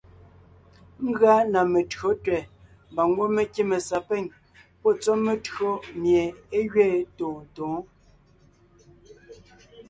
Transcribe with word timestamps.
Ngʉa 1.07 1.35
na 1.51 1.59
metÿǒ 1.71 2.09
tẅɛ̀ 2.23 2.49
mbà 2.91 3.01
ngwɔ́ 3.09 3.27
mé 3.35 3.43
kíme 3.53 3.77
sapîŋ 3.89 4.23
pɔ́ 4.81 4.91
tsɔ́ 5.01 5.15
metÿǒ 5.25 5.69
mie 6.01 6.23
é 6.57 6.59
gẅeen 6.71 7.01
tôontǒon. 7.17 7.81